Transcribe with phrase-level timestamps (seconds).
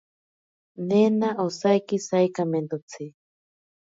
[0.91, 3.05] Nena osaiki saikamentotsi.